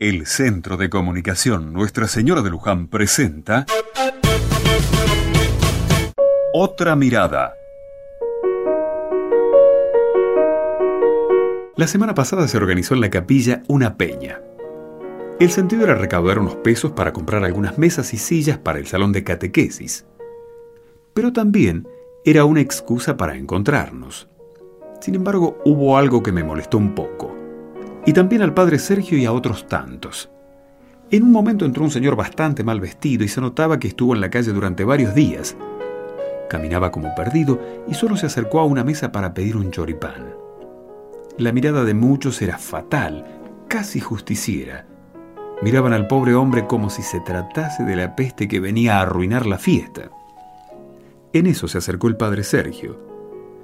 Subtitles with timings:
[0.00, 3.66] El Centro de Comunicación Nuestra Señora de Luján presenta
[6.52, 7.56] Otra Mirada.
[11.74, 14.40] La semana pasada se organizó en la capilla una peña.
[15.40, 19.10] El sentido era recaudar unos pesos para comprar algunas mesas y sillas para el salón
[19.10, 20.06] de catequesis.
[21.12, 21.88] Pero también
[22.24, 24.28] era una excusa para encontrarnos.
[25.00, 27.27] Sin embargo, hubo algo que me molestó un poco
[28.08, 30.30] y también al padre Sergio y a otros tantos.
[31.10, 34.22] En un momento entró un señor bastante mal vestido y se notaba que estuvo en
[34.22, 35.58] la calle durante varios días.
[36.48, 40.32] Caminaba como perdido y solo se acercó a una mesa para pedir un choripán.
[41.36, 43.26] La mirada de muchos era fatal,
[43.68, 44.86] casi justiciera.
[45.60, 49.44] Miraban al pobre hombre como si se tratase de la peste que venía a arruinar
[49.44, 50.08] la fiesta.
[51.34, 52.98] En eso se acercó el padre Sergio.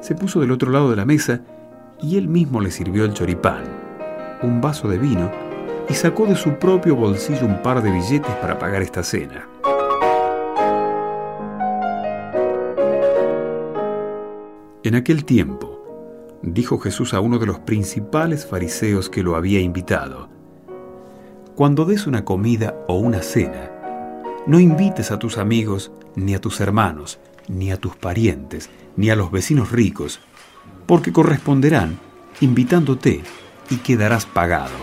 [0.00, 1.40] Se puso del otro lado de la mesa
[2.00, 3.87] y él mismo le sirvió el choripán
[4.42, 5.30] un vaso de vino
[5.88, 9.48] y sacó de su propio bolsillo un par de billetes para pagar esta cena.
[14.84, 20.28] En aquel tiempo, dijo Jesús a uno de los principales fariseos que lo había invitado,
[21.54, 23.72] Cuando des una comida o una cena,
[24.46, 29.16] no invites a tus amigos, ni a tus hermanos, ni a tus parientes, ni a
[29.16, 30.20] los vecinos ricos,
[30.86, 31.98] porque corresponderán
[32.40, 33.22] invitándote
[33.70, 34.76] y quedarás pagado.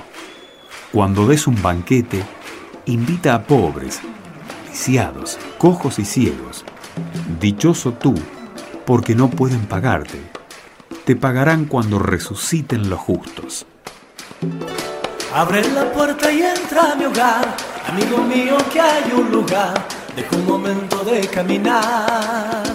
[0.91, 2.23] Cuando des un banquete,
[2.86, 4.00] invita a pobres,
[4.67, 6.64] lisiados, cojos y ciegos.
[7.39, 8.16] Dichoso tú,
[8.86, 10.22] porque no pueden pagarte.
[11.06, 13.66] Te pagarán cuando resuciten los justos.
[15.33, 17.56] Abre la puerta y entra a mi hogar,
[17.89, 22.75] amigo mío que hay un lugar, deja un momento de caminar.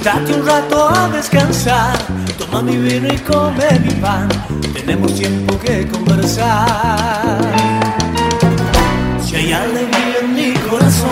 [0.00, 1.98] Sentate un rato a descansar,
[2.38, 4.28] Toma mi vino y come mi pan,
[4.72, 7.40] tenemos tiempo que conversar.
[9.20, 11.08] Si hay alegría en mi corazón,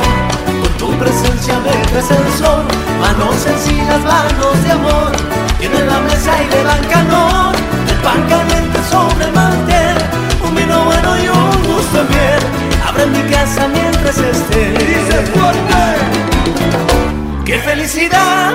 [0.63, 2.63] con tu presencia me traes el sol,
[3.01, 5.13] manos sencillas, manos de amor,
[5.59, 6.85] tiene la mesa y le dan
[17.77, 18.53] felicidad.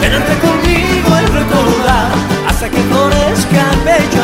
[0.00, 2.12] Tenerte conmigo y recordar
[2.48, 4.23] hasta que florezca bello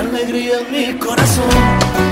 [0.00, 1.50] alegría en mi corazón.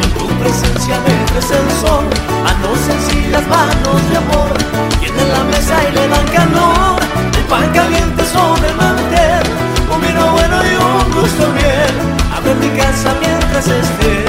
[0.03, 2.05] Con tu presencia me crece el sol,
[2.45, 4.53] manos sencillas, manos de amor.
[5.01, 7.01] Tienen la mesa y le dan calor,
[7.39, 9.45] el pan caliente sobre el mantel,
[9.93, 11.93] un vino bueno y un gusto bien.
[12.37, 14.29] Abre mi casa mientras estés.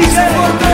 [0.00, 0.67] Y se